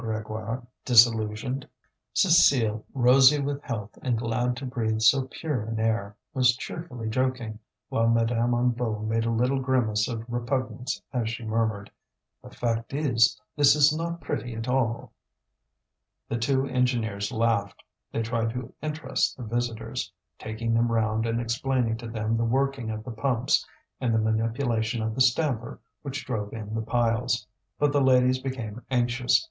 Grégoire, 0.03 0.65
disillusioned. 0.83 1.67
Cécile, 2.15 2.83
rosy 2.91 3.37
with 3.39 3.61
health 3.61 3.99
and 4.01 4.17
glad 4.17 4.55
to 4.57 4.65
breathe 4.65 4.99
so 5.01 5.27
pure 5.29 5.61
an 5.61 5.79
air, 5.79 6.15
was 6.33 6.57
cheerfully 6.57 7.07
joking, 7.07 7.59
while 7.89 8.09
Madame 8.09 8.51
Hennebeau 8.53 8.97
made 9.05 9.25
a 9.25 9.29
little 9.29 9.59
grimace 9.59 10.07
of 10.07 10.25
repugnance 10.27 10.99
as 11.13 11.29
she 11.29 11.43
murmured: 11.45 11.91
"The 12.41 12.49
fact 12.49 12.95
is, 12.95 13.39
this 13.55 13.75
is 13.75 13.95
not 13.95 14.21
pretty 14.21 14.55
at 14.55 14.67
all." 14.67 15.13
The 16.29 16.39
two 16.39 16.65
engineers 16.65 17.31
laughed. 17.31 17.83
They 18.11 18.23
tried 18.23 18.49
to 18.55 18.73
interest 18.81 19.37
the 19.37 19.43
visitors, 19.43 20.11
taking 20.39 20.73
them 20.73 20.91
round 20.91 21.27
and 21.27 21.39
explaining 21.39 21.97
to 21.97 22.07
them 22.07 22.37
the 22.37 22.43
working 22.43 22.89
of 22.89 23.03
the 23.03 23.11
pumps 23.11 23.67
and 23.99 24.15
the 24.15 24.17
manipulation 24.17 25.03
of 25.03 25.13
the 25.13 25.21
stamper 25.21 25.79
which 26.01 26.25
drove 26.25 26.53
in 26.53 26.73
the 26.73 26.81
piles. 26.81 27.45
But 27.77 27.91
the 27.91 28.01
ladies 28.01 28.39
became 28.39 28.81
anxious. 28.89 29.39